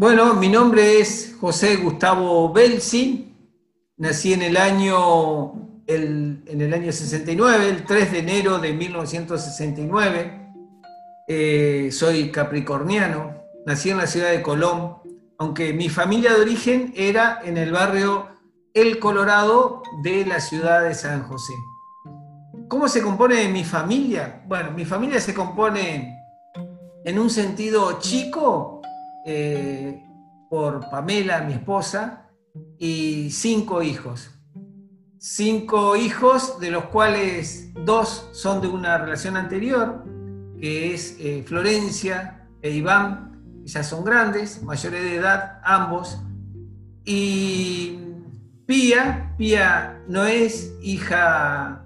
[0.00, 3.36] Bueno, mi nombre es José Gustavo Belsi.
[3.98, 5.52] Nací en el año,
[5.86, 10.52] en el año 69, el 3 de enero de 1969.
[11.28, 13.42] Eh, soy capricorniano.
[13.66, 14.96] Nací en la ciudad de Colón,
[15.38, 18.26] aunque mi familia de origen era en el barrio
[18.72, 21.52] El Colorado de la ciudad de San José.
[22.68, 24.44] ¿Cómo se compone mi familia?
[24.46, 26.16] Bueno, mi familia se compone
[27.04, 28.79] en un sentido chico
[29.26, 30.02] eh,
[30.48, 32.28] por Pamela, mi esposa,
[32.78, 34.30] y cinco hijos.
[35.18, 40.04] Cinco hijos, de los cuales dos son de una relación anterior,
[40.58, 46.18] que es eh, Florencia e Iván, ya son grandes, mayores de edad, ambos.
[47.04, 47.98] Y
[48.66, 51.84] Pía, Pía no es hija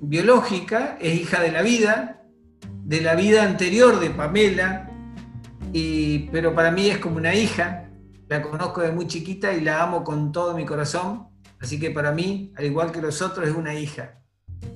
[0.00, 2.22] biológica, es hija de la vida,
[2.84, 4.87] de la vida anterior de Pamela,
[5.72, 7.88] y, pero para mí es como una hija,
[8.28, 11.28] la conozco de muy chiquita y la amo con todo mi corazón,
[11.60, 14.20] así que para mí, al igual que los otros, es una hija.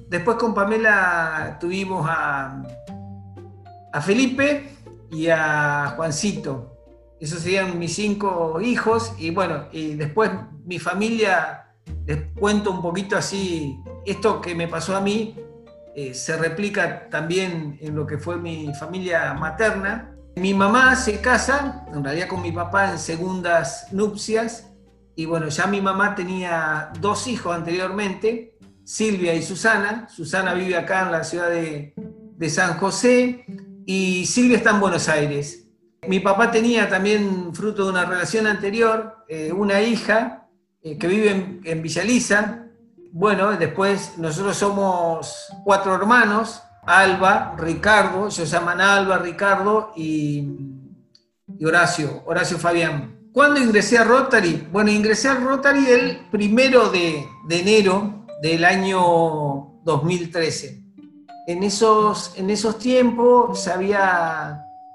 [0.08, 2.62] Después con Pamela tuvimos a,
[3.92, 4.70] a Felipe
[5.11, 6.77] y a Juancito.
[7.20, 10.31] Esos serían mis cinco hijos y bueno, y después
[10.64, 11.75] mi familia,
[12.06, 15.36] les cuento un poquito así, esto que me pasó a mí
[15.94, 20.11] eh, se replica también en lo que fue mi familia materna.
[20.36, 24.69] Mi mamá se casa, en realidad con mi papá en segundas nupcias,
[25.14, 30.08] y bueno, ya mi mamá tenía dos hijos anteriormente, Silvia y Susana.
[30.08, 33.44] Susana vive acá en la ciudad de, de San José
[33.84, 35.69] y Silvia está en Buenos Aires.
[36.08, 40.48] Mi papá tenía también, fruto de una relación anterior, eh, una hija
[40.83, 42.03] eh, que vive en, en Villa
[43.14, 50.48] bueno, después nosotros somos cuatro hermanos, Alba, Ricardo, se llaman Alba, Ricardo y,
[51.64, 53.28] Horacio, Horacio Fabián.
[53.33, 54.69] ¿Cuándo ingresé a Rotary?
[54.72, 60.82] Bueno, ingresé a Rotary el primero de, enero del año 2013.
[61.47, 63.69] En esos, en esos tiempos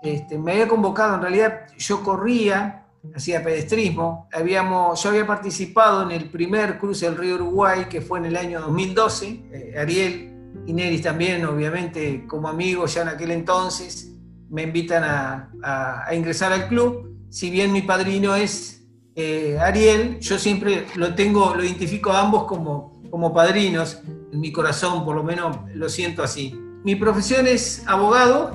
[0.02, 4.28] este, me había convocado, en realidad yo corría, hacía pedestrismo.
[4.34, 8.36] Habíamos, yo había participado en el primer cruce del río Uruguay, que fue en el
[8.36, 9.28] año 2012.
[9.52, 14.12] Eh, Ariel y Neris también, obviamente, como amigos ya en aquel entonces,
[14.50, 17.16] me invitan a, ingresar al club.
[17.29, 18.85] Si bien mi padrino es
[19.16, 24.01] eh, Ariel, yo siempre lo tengo, lo identifico a ambos como, como padrinos.
[24.31, 26.53] En mi corazón, por lo menos, lo siento así.
[26.84, 28.53] Mi profesión es abogado,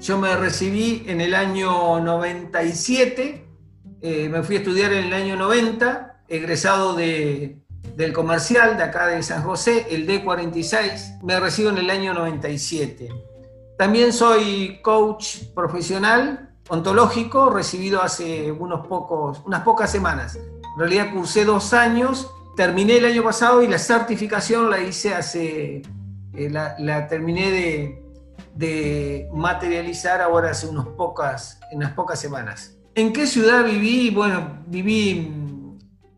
[0.00, 3.44] yo me recibí en el año 97,
[4.00, 7.58] eh, me fui a estudiar en el año 90, egresado de,
[7.96, 13.08] del comercial de acá de San José, el D46, me recibo en el año 97.
[13.76, 20.36] También soy coach profesional ontológico, recibido hace unos pocos, unas pocas semanas.
[20.36, 25.82] En realidad cursé dos años, terminé el año pasado y la certificación la hice hace,
[26.34, 28.08] eh, la terminé de,
[28.58, 32.74] de materializar ahora hace unos pocas, unas pocas semanas.
[32.96, 34.10] ¿En qué ciudad viví?
[34.10, 35.47] Bueno, viví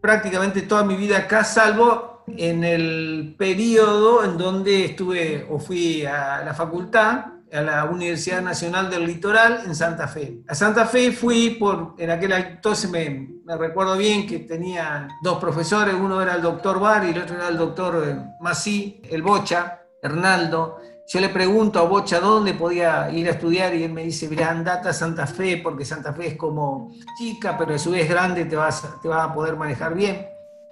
[0.00, 6.42] prácticamente toda mi vida acá, salvo en el periodo en donde estuve o fui a
[6.44, 10.42] la facultad, a la Universidad Nacional del Litoral en Santa Fe.
[10.46, 15.94] A Santa Fe fui por, en aquel entonces me, recuerdo bien que tenía dos profesores,
[15.94, 20.78] uno era el doctor Bar y el otro era el doctor Masí, el Bocha, Hernaldo.
[21.12, 24.48] Yo le pregunto a Bocha dónde podía ir a estudiar y él me dice, mira,
[24.48, 28.44] andate a Santa Fe, porque Santa Fe es como chica, pero a su vez grande,
[28.44, 30.24] te vas, te vas a poder manejar bien.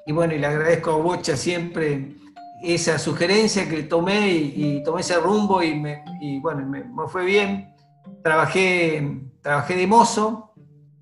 [0.06, 2.15] Y bueno, y le agradezco a Bocha siempre
[2.62, 6.04] esa sugerencia que tomé y, tomé ese rumbo y, me,
[6.41, 7.75] bueno, me, fue bien.
[8.22, 10.53] Trabajé, trabajé de mozo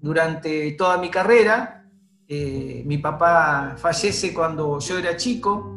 [0.00, 1.84] durante toda mi carrera.
[2.26, 5.76] Eh, mi papá fallece cuando yo era chico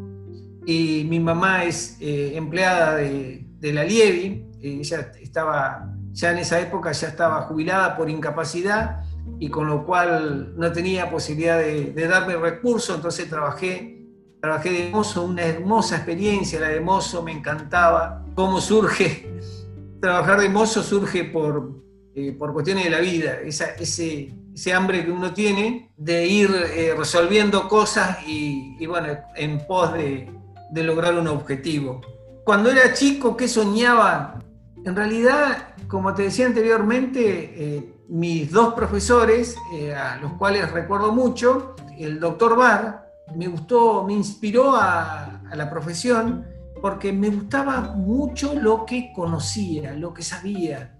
[0.66, 6.60] y mi mamá es eh, empleada de, de la Lievi, ella estaba, ya en esa
[6.60, 9.04] época ya estaba jubilada por incapacidad
[9.40, 14.06] y con lo cual no tenía posibilidad de, darme recursos, entonces trabajé,
[14.42, 19.30] trabajé de mozo, una hermosa experiencia, la de mozo me encantaba, cómo surge,
[20.02, 21.84] trabajar de mozo surge por,
[22.16, 26.50] eh, por cuestiones de la vida, esa, ese, ese hambre que uno tiene de ir
[26.74, 30.32] eh, resolviendo cosas y, y, bueno, en pos de,
[30.72, 32.02] de lograr un objetivo
[32.44, 34.40] cuando era chico, ¿qué soñaba?
[34.86, 41.12] En realidad, como te decía anteriormente, eh, mis dos profesores, eh, a los cuales recuerdo
[41.12, 46.46] mucho, el doctor Bar, me gustó, me inspiró a, la profesión
[46.82, 50.96] porque me gustaba mucho lo que conocía, lo que sabía.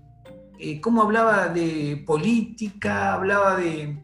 [0.60, 4.04] eh, cómo hablaba de política, hablaba de,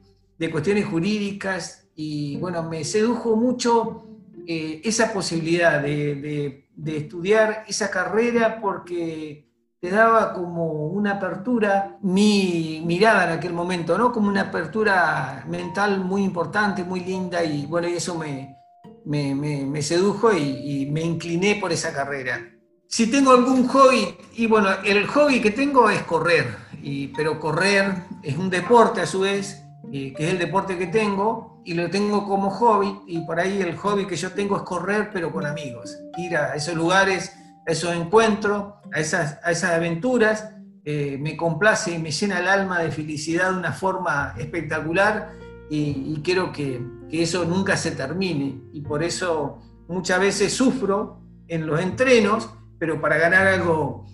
[0.51, 4.14] cuestiones jurídicas y bueno, me sedujo mucho
[4.47, 9.49] eh, esa posibilidad de, estudiar esa carrera porque
[9.79, 14.11] te daba como una apertura, mi mirada en aquel momento, ¿no?
[14.11, 18.57] Como una apertura mental muy importante, muy linda y bueno, eso me,
[19.05, 22.55] me, sedujo y me incliné por esa carrera
[22.87, 28.03] si tengo algún hobby, y bueno, el hobby que tengo es correr, y, pero correr
[28.23, 32.27] es un deporte a su vez, que es el deporte que tengo, y lo tengo
[32.27, 35.97] como hobby, y por ahí el hobby que yo tengo es correr, pero con amigos,
[36.17, 37.35] ir a esos lugares,
[37.67, 40.51] a esos encuentros, a esas, a esas aventuras,
[40.83, 45.31] eh, me complace y me llena el alma de felicidad de una forma espectacular,
[45.67, 46.79] y, quiero que,
[47.09, 53.01] que eso nunca se termine, y por eso muchas veces sufro en los entrenos, pero
[53.01, 54.05] para ganar algo,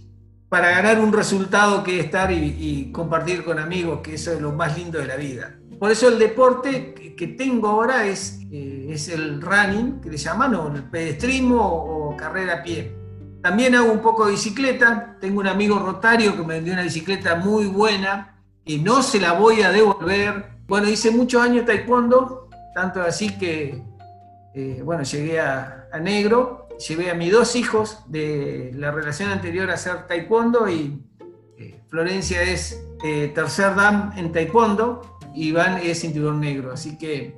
[0.52, 4.78] para ganar un resultado que estar y, compartir con amigos, que eso es lo más
[4.78, 5.58] lindo de la vida.
[5.80, 10.54] Por eso el deporte que tengo ahora es, eh, es el running, que le llaman,
[10.56, 12.94] o el pedestrismo o carrera a pie.
[13.42, 15.16] También hago un poco de bicicleta.
[15.22, 19.32] Tengo un amigo rotario que me vendió una bicicleta muy buena y no se la
[19.32, 20.58] voy a devolver.
[20.68, 23.82] Bueno, hice muchos años taekwondo, tanto así que,
[24.54, 29.76] eh, bueno, llegué a negro llevé a mis dos hijos de la relación anterior a
[29.76, 31.02] hacer taekwondo y
[31.58, 36.72] eh, Florencia es eh, tercer dan en taekwondo y Iván es cinturón negro.
[36.72, 37.36] Así que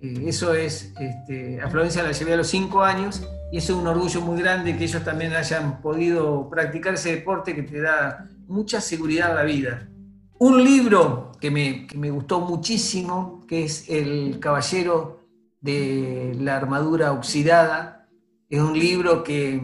[0.00, 3.78] eh, eso es, este, a Florencia la llevé a los cinco años y eso es
[3.78, 8.28] un orgullo muy grande que ellos también hayan podido practicar ese deporte que te da
[8.46, 9.88] mucha seguridad a la vida.
[10.38, 15.20] Un libro que me, que me gustó muchísimo, que es El Caballero
[15.62, 17.95] de la Armadura Oxidada,
[18.48, 19.60] es un libro que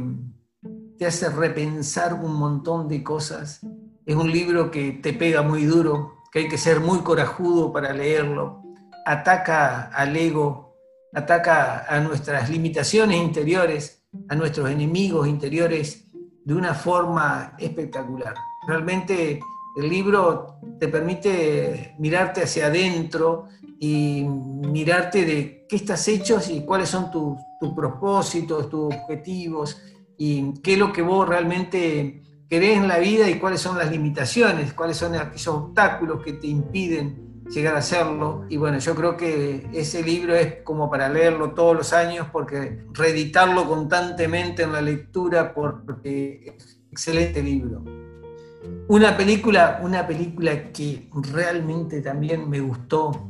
[0.98, 3.60] te hace repensar un montón de cosas.
[4.04, 7.92] Es un libro que te pega muy duro, que hay que ser muy corajudo para
[7.92, 8.62] leerlo.
[9.06, 10.76] Ataca al ego,
[11.14, 16.06] ataca a nuestras limitaciones interiores, a nuestros enemigos interiores
[16.44, 18.34] de una forma espectacular.
[18.66, 19.40] Realmente
[19.76, 23.46] el libro te permite mirarte hacia adentro
[23.84, 27.36] y mirarte de qué estás hecho y cuáles son tus,
[27.74, 29.82] propósitos, tus objetivos
[30.16, 33.90] y qué es lo que vos realmente querés en la vida y cuáles son las
[33.90, 38.44] limitaciones, cuáles son esos obstáculos que te impiden llegar a hacerlo.
[38.48, 42.86] Y bueno, yo creo que ese libro es como para leerlo todos los años porque
[42.92, 47.82] reeditarlo constantemente en la lectura porque es un excelente libro.
[48.86, 53.28] Una película, una película que realmente también me gustó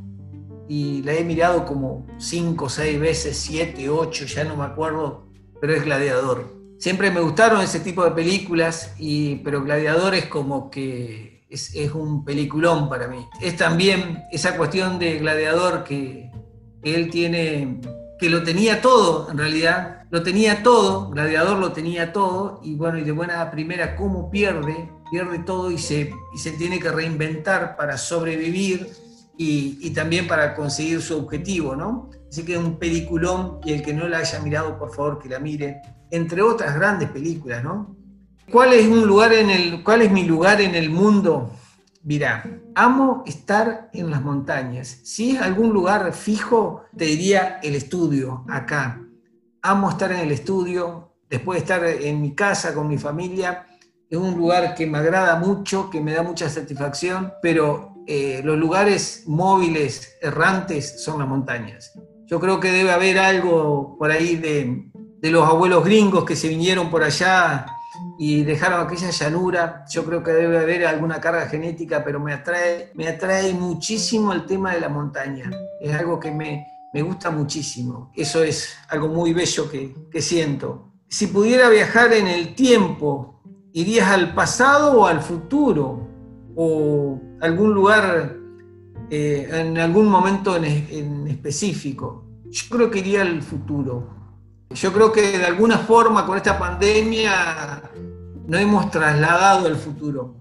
[0.74, 5.26] y la he mirado como cinco, seis veces, siete, ocho, ya no me acuerdo,
[5.60, 6.46] pero es Gladiador.
[6.78, 12.24] Siempre me gustaron ese tipo de películas, y, pero Gladiador es como que es, un
[12.24, 13.18] peliculón para mí.
[13.42, 16.30] Es también esa cuestión de Gladiador que,
[16.82, 17.78] que él tiene,
[18.18, 22.96] que lo tenía todo en realidad, lo tenía todo, Gladiador lo tenía todo, y bueno,
[22.96, 24.90] y de buena primera, ¿cómo pierde?
[25.10, 29.01] Pierde todo y se, y se tiene que reinventar para sobrevivir
[29.36, 32.10] y, también para conseguir su objetivo, ¿no?
[32.28, 35.28] Así que es un peliculón y el que no la haya mirado, por favor, que
[35.28, 37.96] la mire, entre otras grandes películas, ¿no?
[38.50, 41.52] ¿Cuál es, un lugar en el, ¿Cuál es mi lugar en el mundo?
[42.02, 45.00] Mira, amo estar en las montañas.
[45.04, 49.00] Si es algún lugar fijo, te diría el estudio, acá.
[49.62, 53.66] Amo estar en el estudio, después de estar en mi casa con mi familia.
[54.10, 58.58] Es un lugar que me agrada mucho, que me da mucha satisfacción, pero eh, los
[58.58, 61.92] lugares móviles, errantes, son las montañas.
[62.26, 64.90] Yo creo que debe haber algo por ahí de,
[65.30, 67.66] los abuelos gringos que se vinieron por allá
[68.18, 69.84] y dejaron aquella llanura.
[69.90, 74.46] Yo creo que debe haber alguna carga genética, pero me atrae, me atrae muchísimo el
[74.46, 75.50] tema de la montaña.
[75.80, 76.66] Es algo que me,
[77.02, 78.10] gusta muchísimo.
[78.14, 80.92] Eso es algo muy bello que, que siento.
[81.08, 83.42] Si pudiera viajar en el tiempo,
[83.72, 86.12] ¿irías al pasado o al futuro?
[86.54, 88.36] o algún lugar
[89.10, 92.24] eh, en algún momento en, específico.
[92.48, 94.08] Yo creo que iría al futuro.
[94.70, 97.82] Yo creo que de alguna forma con esta pandemia
[98.46, 100.36] no hemos trasladado el futuro.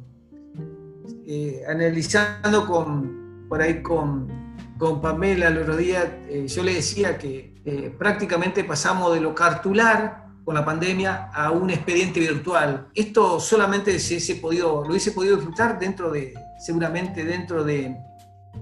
[1.25, 7.17] Eh, analizando con, por ahí con, con Pamela el otro día, eh, yo le decía
[7.17, 7.51] que
[7.97, 12.87] prácticamente pasamos de lo cartular con la pandemia a un expediente virtual.
[12.93, 17.97] Esto solamente se, podido, lo hubiese podido disfrutar dentro de, seguramente dentro de,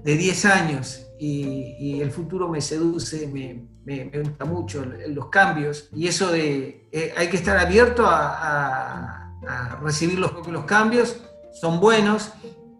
[0.02, 6.08] de 10 años y, el futuro me seduce, me, me, gusta mucho los cambios y
[6.08, 11.20] eso de eh, hay que estar abierto a, a, recibir los, los cambios
[11.52, 12.32] son buenos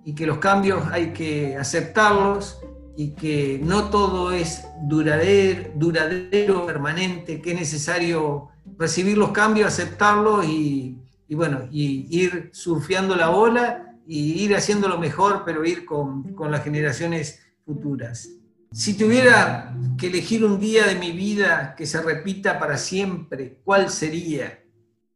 [0.05, 2.61] y que los cambios hay que aceptarlos
[2.97, 8.49] y que no todo es duradero, duradero permanente, que es necesario
[8.79, 10.99] recibir los cambios, aceptarlos y,
[11.31, 16.65] bueno, y ir surfeando la ola y ir haciéndolo mejor, pero ir con, con las
[16.65, 18.29] generaciones futuras.
[18.73, 23.91] Si tuviera que elegir un día de mi vida que se repita para siempre, ¿cuál
[23.91, 24.63] sería?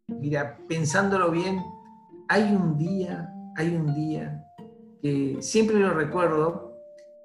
[0.09, 1.61] Mira, pensándolo bien,
[2.29, 4.45] hay un día, hay un día
[5.01, 6.73] que siempre lo recuerdo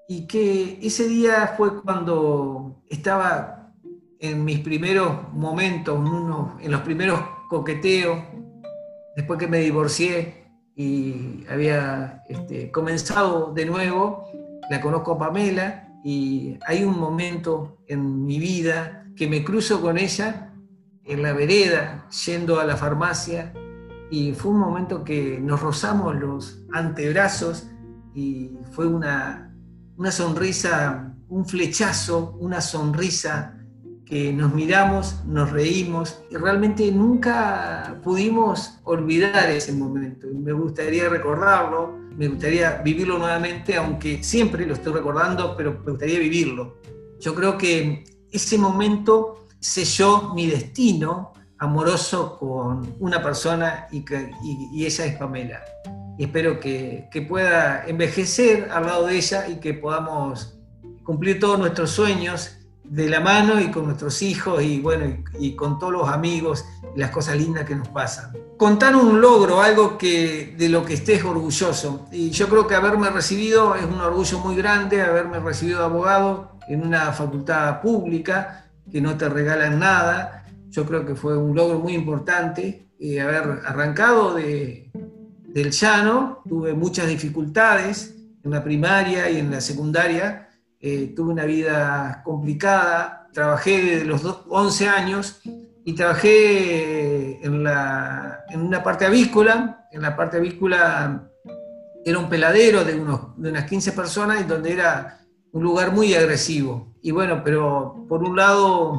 [0.08, 3.74] y que ese día fue cuando estaba
[4.20, 5.98] en mis primeros momentos,
[6.62, 8.20] en los primeros coqueteos,
[9.16, 10.39] después que me divorcié
[10.80, 14.24] y había este, comenzado de nuevo,
[14.70, 19.98] la conozco a Pamela y hay un momento en mi vida que me cruzo con
[19.98, 20.54] ella
[21.04, 23.52] en la vereda, yendo a la farmacia,
[24.10, 27.68] y fue un momento que nos rozamos los antebrazos
[28.16, 29.54] y fue una,
[29.98, 33.59] una sonrisa, un flechazo, una sonrisa
[34.10, 40.26] que nos miramos, nos reímos y realmente nunca pudimos olvidar ese momento.
[40.34, 46.18] Me gustaría recordarlo, me gustaría vivirlo nuevamente, aunque siempre lo estoy recordando, pero me gustaría
[46.18, 46.80] vivirlo.
[47.20, 54.86] Yo creo que ese momento selló mi destino amoroso con una persona y, que, y,
[54.86, 55.62] ella es Pamela.
[56.18, 60.58] Y espero que, que pueda envejecer al lado de ella y que podamos
[61.04, 62.59] cumplir todos nuestros sueños
[62.90, 65.06] de la mano y con nuestros hijos y bueno,
[65.40, 66.66] y, con todos los amigos
[66.96, 68.32] y las cosas lindas que nos pasan.
[68.58, 72.08] Contar un logro, algo que, de lo que estés orgulloso.
[72.12, 76.58] Y yo creo que haberme recibido es un orgullo muy grande, haberme recibido de abogado
[76.68, 80.46] en una facultad pública que no te regalan nada.
[80.70, 86.42] Yo creo que fue un logro muy importante eh, haber arrancado de, del llano.
[86.48, 90.49] Tuve muchas dificultades en la primaria y en la secundaria
[90.82, 95.42] eh, tuve una vida complicada, trabajé desde los 11 años
[95.84, 101.30] y trabajé en, la, en una parte avícola, en la parte avícola
[102.06, 105.20] era un peladero de, unos, de unas 15 personas y donde era
[105.52, 106.96] un lugar muy agresivo.
[107.02, 108.94] Y bueno, pero por un lado,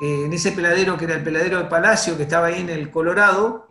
[0.00, 2.90] eh, en ese peladero que era el peladero de Palacio, que estaba ahí en el
[2.90, 3.68] Colorado,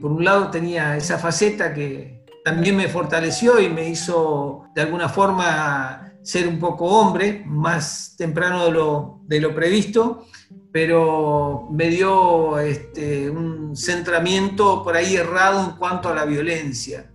[0.00, 5.08] por un lado tenía esa faceta que también me fortaleció y me hizo de alguna
[5.08, 10.26] forma ser un poco hombre, más temprano de lo, de lo previsto,
[10.72, 17.12] pero me dio este, un centramiento por ahí errado en cuanto a la violencia,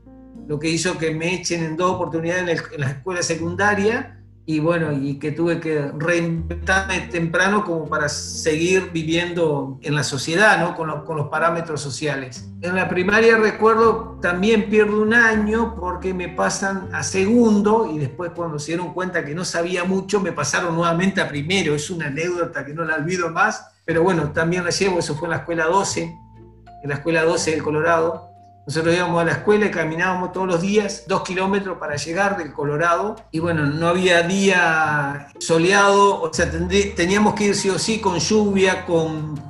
[0.48, 4.19] lo que hizo que me echen en dos oportunidades en, en la escuela secundaria
[4.50, 10.60] y bueno, y que tuve que reinventarme temprano como para seguir viviendo en la sociedad,
[10.60, 10.76] ¿no?
[10.76, 12.50] Con, los parámetros sociales.
[12.62, 18.32] En la primaria recuerdo también pierdo un año porque me pasan a segundo y después
[18.36, 21.76] cuando se dieron cuenta que no sabía mucho me pasaron nuevamente a primero.
[21.76, 25.28] Es una anécdota que no la olvido más, pero bueno, también la llevo, eso fue
[25.28, 28.29] en la escuela 12, en la escuela 12 del Colorado
[28.70, 32.54] nosotros íbamos a la escuela y caminábamos todos los días dos kilómetros para llegar del
[32.54, 33.16] Colorado.
[33.32, 36.52] Y bueno, no había día soleado, o sea,
[36.96, 39.42] teníamos que ir sí o sí con lluvia, con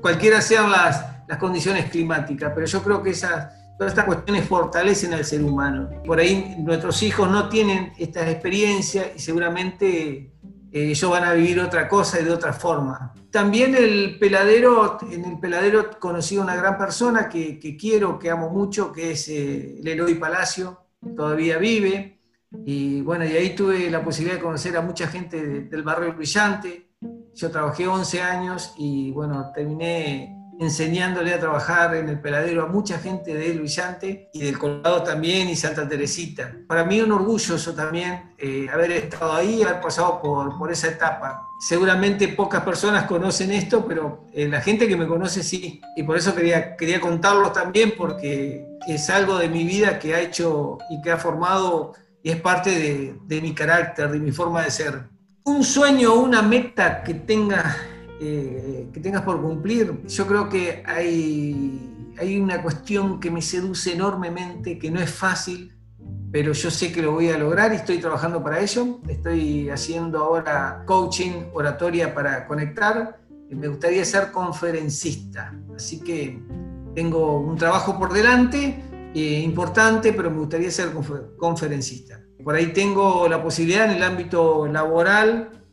[0.00, 2.50] cualquiera sean las, las condiciones climáticas.
[2.52, 5.88] Pero yo creo que esas, todas estas cuestiones fortalecen al ser humano.
[6.04, 10.33] Por ahí nuestros hijos no tienen estas experiencias y seguramente
[10.74, 13.12] ellos van a vivir otra cosa y de otra forma.
[13.30, 18.50] También el peladero, en el peladero conocí a una gran persona que, quiero, que amo
[18.50, 20.80] mucho, que es eh, el Palacio,
[21.16, 22.18] todavía vive.
[22.66, 26.90] Y bueno, y ahí tuve la posibilidad de conocer a mucha gente del barrio Brillante.
[27.34, 32.98] Yo trabajé 11 años y bueno, terminé enseñándole a trabajar en el peladero a mucha
[32.98, 36.54] gente de Luisante y del Colorado también y Santa Teresita.
[36.66, 40.88] Para mí un orgullo eso también, eh, haber estado ahí, haber pasado por, por esa
[40.88, 41.48] etapa.
[41.60, 45.80] Seguramente pocas personas conocen esto, pero eh, la gente que me conoce sí.
[45.96, 50.20] Y por eso quería, quería contarlo también porque es algo de mi vida que ha
[50.20, 51.92] hecho y que ha formado
[52.22, 55.04] y es parte de, de mi carácter, de mi forma de ser.
[55.44, 57.76] Un sueño, una meta que tenga
[58.20, 63.92] eh, que tengas por cumplir, yo creo que hay, hay una cuestión que me seduce
[63.92, 65.74] enormemente, que no es fácil,
[66.30, 68.98] pero yo sé que lo voy a lograr y estoy trabajando para ello.
[69.06, 73.20] Estoy haciendo ahora coaching, oratoria para conectar.
[73.50, 76.42] Me gustaría ser conferencista, así que
[76.94, 78.82] tengo un trabajo por delante
[79.14, 80.88] eh, importante, pero me gustaría ser
[81.36, 82.20] conferencista.
[82.42, 85.63] Por ahí tengo la posibilidad en el ámbito laboral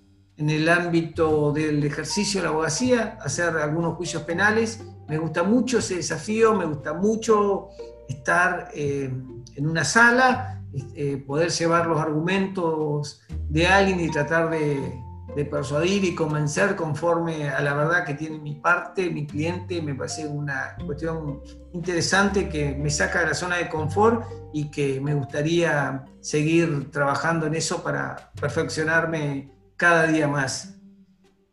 [0.41, 4.83] en el ámbito del ejercicio de la abogacía, hacer algunos juicios penales.
[5.07, 7.69] Me gusta mucho ese desafío, me gusta mucho
[8.09, 9.13] estar eh,
[9.55, 10.63] en una sala,
[10.95, 14.99] eh, poder llevar los argumentos de alguien y tratar de,
[15.35, 19.93] de, persuadir y convencer conforme a la verdad que tiene mi parte, mi cliente, me
[19.93, 25.13] parece una cuestión interesante que me saca de la zona de confort y que me
[25.13, 29.50] gustaría seguir trabajando en eso para perfeccionarme
[29.81, 30.75] cada día más.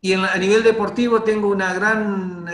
[0.01, 2.45] Y a nivel deportivo tengo una gran,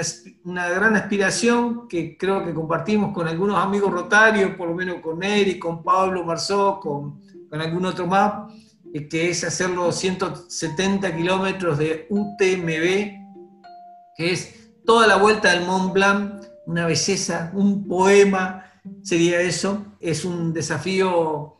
[0.45, 5.21] una gran aspiración que creo que compartimos con algunos amigos rotarios, por lo menos con
[5.21, 8.53] Eric, con Pablo Marzó, con, con algún otro más,
[8.93, 15.65] eh, que es hacer los 170 kilómetros de UTMB, que es toda la vuelta del
[15.65, 18.63] Mont Blanc, una belleza, un poema,
[19.03, 19.85] sería eso.
[19.99, 21.55] Es un desafío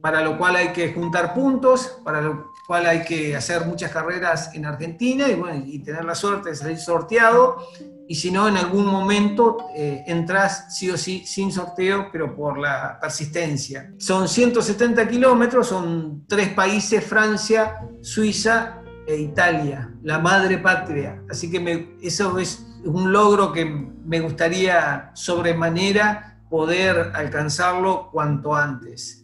[0.00, 4.54] para lo cual hay que juntar puntos, para lo cual hay que hacer muchas carreras
[4.54, 7.66] en Argentina y, bueno, y tener la suerte de salir sorteado.
[8.06, 12.58] Y si no, en algún momento eh, entras sí o sí sin sorteo, pero por
[12.58, 13.92] la persistencia.
[13.98, 21.24] Son 170 kilómetros, son tres países, Francia, Suiza e Italia, la madre patria.
[21.28, 29.19] Así que me, eso es un logro que me gustaría sobremanera poder alcanzarlo cuanto antes.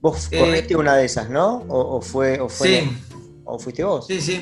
[0.00, 1.62] Vos eh, corriste una de esas, ¿no?
[1.68, 2.90] ¿O, fue, o sí.
[3.44, 4.06] ¿O fuiste vos?
[4.06, 4.40] Sí, sí.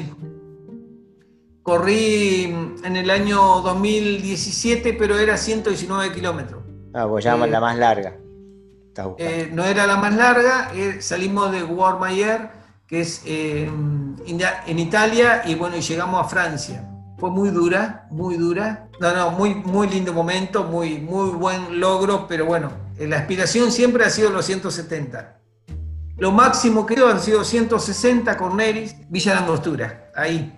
[1.62, 2.44] Corrí
[2.84, 6.62] en el año 2017, pero era 119 kilómetros.
[6.94, 8.16] Ah, vos ya eh, la más larga.
[9.18, 12.50] Eh, no era la más larga, salimos de Warmayer,
[12.86, 16.88] que es en Italia, y bueno, y llegamos a Francia.
[17.16, 18.88] Fue muy dura, muy dura.
[19.00, 24.04] No, no, muy, muy lindo momento, muy, muy buen logro, pero bueno, la aspiración siempre
[24.04, 25.38] ha sido los 170.
[26.18, 30.52] Lo máximo que han sido 160 con Neris, Villa de Angostura, ahí.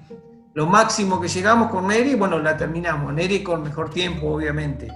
[0.54, 3.12] Lo máximo que llegamos con Neri, bueno, la terminamos.
[3.12, 4.88] Neri con mejor tiempo, obviamente.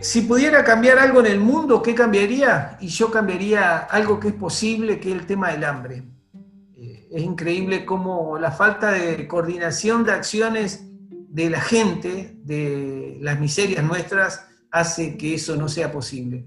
[0.00, 2.78] Si pudiera cambiar algo en el mundo, ¿qué cambiaría?
[2.80, 6.04] Y yo cambiaría algo que es posible, que es el tema del hambre.
[6.76, 13.40] Eh, es increíble cómo la falta de coordinación de acciones de la gente, de las
[13.40, 16.46] miserias nuestras, hace que eso no sea posible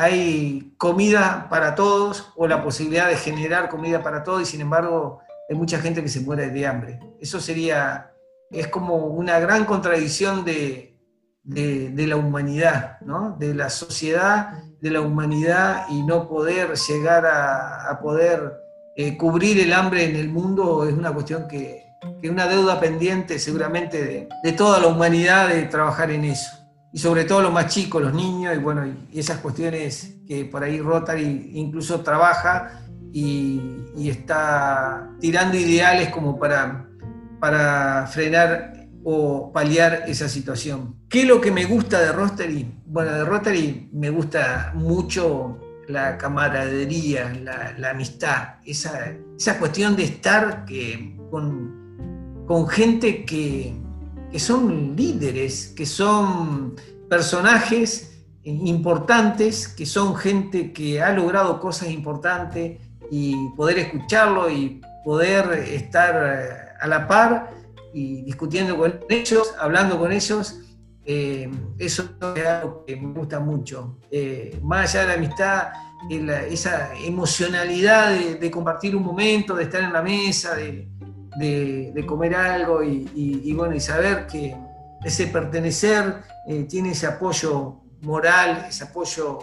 [0.00, 5.20] hay comida para todos o la posibilidad de generar comida para todos y sin embargo
[5.48, 7.00] hay mucha gente que se muere de hambre.
[7.20, 8.10] Eso sería,
[8.50, 10.96] es como una gran contradicción de,
[11.42, 13.36] de, la humanidad, ¿no?
[13.38, 18.54] de la sociedad, de la humanidad y no poder llegar a, poder
[18.96, 21.84] eh, cubrir el hambre en el mundo es una cuestión que
[22.22, 26.59] es una deuda pendiente seguramente de, de toda la humanidad de trabajar en eso
[26.92, 30.62] y sobre todo los más chicos, los niños, y bueno, y esas cuestiones que por
[30.62, 36.88] ahí Rotary incluso trabaja y, está tirando ideales como para,
[37.38, 40.96] para frenar o paliar esa situación.
[41.08, 42.66] ¿Qué es lo que me gusta de Rotary?
[42.86, 47.32] Bueno, de Rotary me gusta mucho la camaradería,
[47.76, 53.79] la, amistad, esa, esa, cuestión de estar que, con, con gente que,
[54.30, 56.76] que son líderes, que son
[57.08, 65.52] personajes importantes, que son gente que ha logrado cosas importantes y poder escucharlo y poder
[65.68, 66.48] estar eh,
[66.80, 67.50] a la par
[67.92, 70.60] y discutiendo con ellos, hablando con ellos,
[71.04, 72.04] eh, eso
[72.36, 73.98] es algo que me gusta mucho.
[74.10, 75.68] Eh, más allá de la amistad,
[76.48, 80.88] esa emocionalidad de, compartir un momento, de estar en la mesa, de,
[81.36, 84.56] de, comer algo y, bueno, y saber que
[85.04, 89.38] ese pertenecer eh, tiene ese apoyo moral, ese apoyo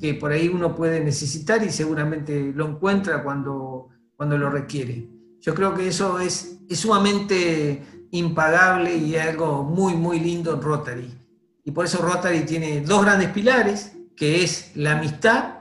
[0.00, 5.08] que por ahí uno puede necesitar y seguramente lo encuentra cuando, cuando lo requiere.
[5.40, 11.18] Yo creo que eso es, es sumamente impagable y algo muy, muy lindo en Rotary.
[11.64, 15.60] Y por eso Rotary tiene dos grandes pilares, que es la amistad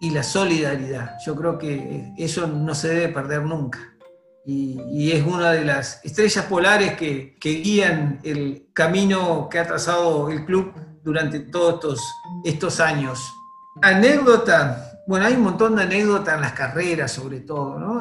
[0.00, 1.16] y la solidaridad.
[1.24, 3.91] Yo creo que eso no se debe perder nunca
[4.44, 10.44] y, es una de las estrellas polares que, guían el camino que ha trazado el
[10.44, 12.00] club durante todos estos,
[12.44, 13.20] estos años.
[13.80, 18.00] Anécdota, bueno, hay un montón de anécdotas en las carreras sobre todo, ¿no?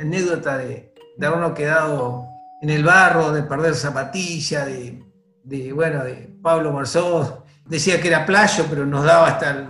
[0.00, 2.26] Anécdota de, de habernos quedado
[2.62, 5.04] en el barro, de perder zapatilla, de,
[5.44, 9.68] de bueno, de Pablo Marzó, decía que era playo, pero nos daba hasta el,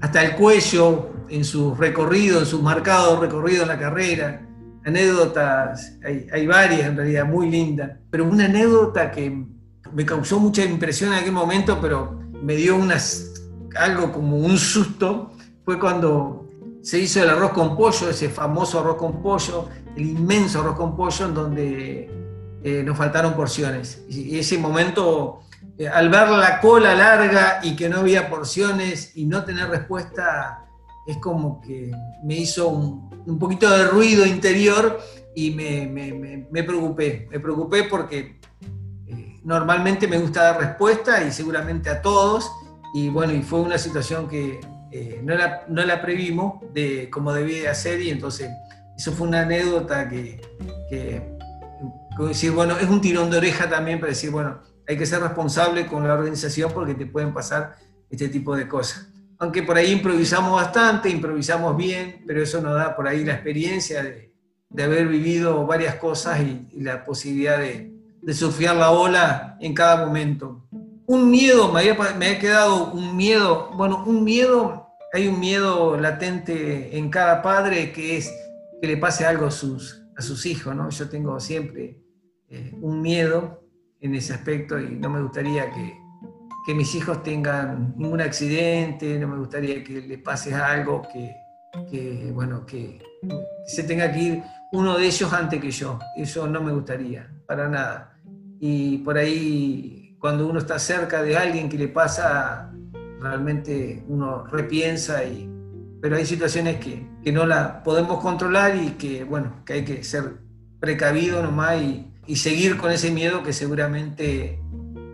[0.00, 4.47] hasta el cuello en su recorrido, en su marcado recorrido en la carrera
[4.88, 9.46] anécdotas, hay, varias en realidad, muy lindas, pero una anécdota que
[9.92, 13.32] me causó mucha impresión en aquel momento, pero me dio unas,
[13.76, 15.32] algo como un susto,
[15.64, 16.48] fue cuando
[16.82, 20.96] se hizo el arroz con pollo, ese famoso arroz con pollo, el inmenso arroz con
[20.96, 22.10] pollo en donde
[22.62, 24.04] eh, nos faltaron porciones.
[24.08, 25.40] Y ese momento
[25.78, 30.66] eh, al ver la cola larga y que no había porciones y no tener respuesta,
[31.08, 31.90] es como que
[32.22, 35.00] me hizo un, poquito de ruido interior
[35.34, 37.26] y me, preocupé.
[37.30, 38.38] Me preocupé porque
[39.06, 42.52] eh, normalmente me gusta dar respuesta y seguramente a todos.
[42.92, 44.60] Y bueno, y fue una situación que
[44.92, 48.50] eh, no, la, no la previmos de como debía de hacer y entonces
[48.94, 50.42] eso fue una anécdota que,
[50.90, 51.22] que,
[52.18, 55.86] decir, bueno, es un tirón de oreja también para decir, bueno, hay que ser responsable
[55.86, 57.76] con la organización porque te pueden pasar
[58.10, 59.08] este tipo de cosas.
[59.38, 64.02] Aunque por ahí improvisamos bastante, improvisamos bien, pero eso nos da por ahí la experiencia
[64.02, 64.28] de,
[64.70, 70.04] de haber vivido varias cosas y, la posibilidad de, de, surfear la ola en cada
[70.04, 70.64] momento.
[71.06, 77.08] Un miedo, me había, quedado un miedo, bueno, un miedo, hay un miedo latente en
[77.10, 78.32] cada padre que es
[78.80, 80.90] que le pase algo a sus, a sus hijos, ¿no?
[80.90, 81.98] Yo tengo siempre
[82.48, 83.64] eh, un miedo
[84.00, 85.98] en ese aspecto y no me gustaría que,
[86.68, 91.34] que, mis hijos tengan ningún accidente, no me gustaría que les pase algo, que,
[91.90, 93.00] que bueno, que,
[93.66, 95.98] se tenga que ir uno de ellos antes que yo.
[96.14, 98.18] Eso no me gustaría, para nada.
[98.60, 102.70] Y por ahí, cuando uno está cerca de alguien que le pasa,
[103.18, 105.48] realmente uno repiensa y...
[106.02, 110.04] Pero hay situaciones que, que no la podemos controlar y que, bueno, que hay que
[110.04, 110.36] ser
[110.78, 114.60] precavido nomás y, y seguir con ese miedo que seguramente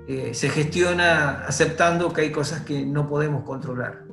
[0.06, 4.04] eh, se gestiona aceptando que hay cosas que no podemos controlar.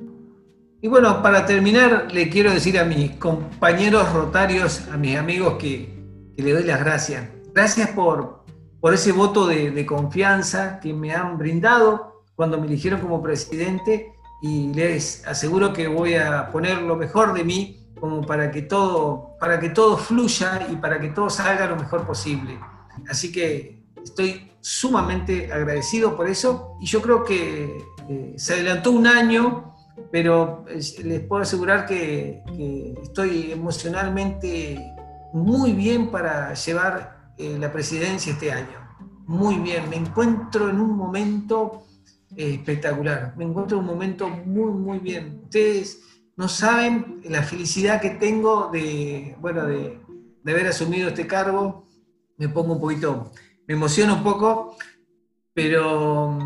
[0.80, 5.94] Y bueno, para terminar, le quiero decir a mis compañeros rotarios, a mis amigos, que,
[6.36, 7.28] que les doy las gracias.
[7.54, 8.44] Gracias por,
[8.80, 14.12] por ese voto de, de, confianza que me han brindado cuando me eligieron como presidente
[14.42, 19.36] y les aseguro que voy a poner lo mejor de mí como para que todo,
[19.38, 22.58] para que todo fluya y para que todo salga lo mejor posible.
[23.08, 29.08] Así que estoy sumamente agradecido por eso y yo creo que eh, se adelantó un
[29.08, 29.74] año,
[30.10, 32.42] pero les puedo asegurar que,
[33.02, 34.80] estoy emocionalmente
[35.32, 38.78] muy bien para llevar eh, la presidencia este año.
[39.26, 41.82] Muy bien, me encuentro en un momento
[42.36, 45.40] eh, espectacular, me encuentro en un momento muy, muy bien.
[45.44, 46.02] Ustedes
[46.36, 50.00] no saben la felicidad que tengo de, bueno, de
[50.46, 51.82] haber asumido este cargo
[52.42, 53.30] me pongo un poquito,
[53.66, 54.76] me emociono un poco,
[55.54, 56.38] pero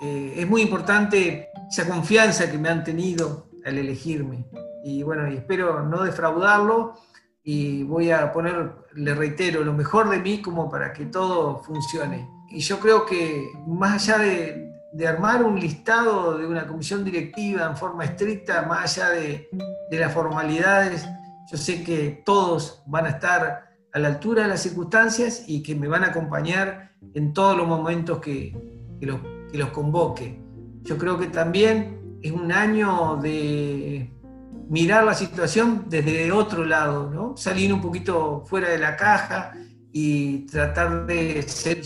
[0.00, 4.46] eh, es muy importante esa confianza que me han tenido al elegirme.
[4.84, 6.94] Y bueno, espero no defraudarlo
[7.42, 12.28] y voy a poner, le reitero, lo mejor de mí como para que todo funcione.
[12.50, 17.66] Y yo creo que más allá de, de armar un listado de una comisión directiva
[17.66, 19.48] en forma estricta, más allá de,
[19.90, 21.06] de las formalidades,
[21.50, 23.65] yo sé que todos van a estar
[23.96, 27.66] a la altura de las circunstancias y que me van a acompañar en todos los
[27.66, 28.54] momentos que,
[29.00, 30.38] que, los, que los convoque.
[30.82, 34.12] Yo creo que también es un año de
[34.68, 37.38] mirar la situación desde otro lado, ¿no?
[37.38, 39.54] salir un poquito fuera de la caja
[39.90, 41.80] y tratar de ser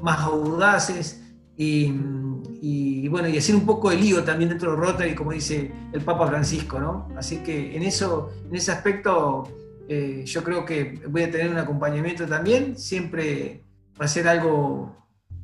[0.00, 1.22] más audaces
[1.54, 6.00] y, bueno, y hacer un poco de lío también dentro de Rotary, como dice el
[6.00, 7.08] Papa Francisco, ¿no?
[7.14, 9.48] Así que en, eso, en ese aspecto
[9.88, 13.62] eh, yo creo que voy a tener un acompañamiento también, siempre
[14.00, 14.94] va a ser algo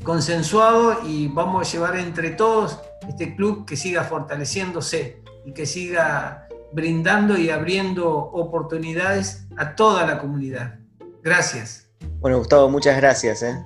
[0.03, 2.79] consensuado y vamos a llevar entre todos
[3.09, 10.19] este club que siga fortaleciéndose y que siga brindando y abriendo oportunidades a toda la
[10.19, 10.79] comunidad.
[11.23, 11.89] Gracias.
[12.21, 13.43] Bueno, Gustavo, muchas gracias.
[13.43, 13.65] ¿eh?